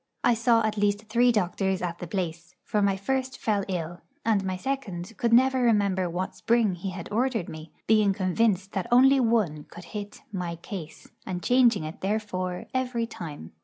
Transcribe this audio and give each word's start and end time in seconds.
I 0.23 0.33
saw 0.33 0.65
at 0.65 0.79
least 0.79 1.09
three 1.09 1.31
doctors 1.31 1.79
at 1.79 1.99
the 1.99 2.07
place; 2.07 2.55
for 2.63 2.81
my 2.81 2.97
first 2.97 3.37
fell 3.37 3.63
ill, 3.67 4.01
and 4.25 4.43
my 4.43 4.57
second 4.57 5.15
could 5.15 5.31
never 5.31 5.61
remember 5.61 6.09
what 6.09 6.33
spring 6.35 6.73
he 6.73 6.89
had 6.89 7.07
ordered 7.11 7.47
me, 7.47 7.71
being 7.85 8.11
convinced 8.11 8.71
that 8.71 8.87
only 8.91 9.19
one 9.19 9.65
could 9.65 9.83
hit 9.93 10.23
'my 10.31 10.55
case,' 10.55 11.07
and 11.23 11.43
changing 11.43 11.83
it, 11.83 12.01
therefore, 12.01 12.65
every 12.73 13.05
time. 13.05 13.51